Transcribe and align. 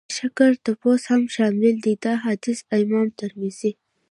د 0.09 0.11
شکر 0.17 0.51
تپوس 0.65 1.01
هم 1.11 1.23
شامل 1.35 1.75
دی. 1.85 1.93
دا 2.03 2.13
حديث 2.25 2.59
امام 2.79 3.07
ترمذي 3.19 3.71